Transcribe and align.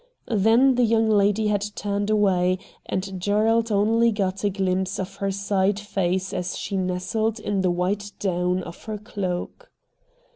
Then 0.29 0.73
the 0.73 0.83
young 0.83 1.07
lady 1.07 1.45
had 1.49 1.61
turned 1.75 2.09
away, 2.09 2.57
and 2.87 3.21
Gerald 3.21 3.71
only 3.71 4.11
got 4.11 4.43
a 4.43 4.49
glimpse 4.49 4.97
of 4.99 5.17
her 5.17 5.29
side 5.29 5.79
face 5.79 6.33
as 6.33 6.57
she 6.57 6.75
nestled 6.75 7.39
in 7.39 7.61
the 7.61 7.69
white 7.69 8.11
down 8.17 8.63
of 8.63 8.85
her 8.85 8.97
cloak. 8.97 9.71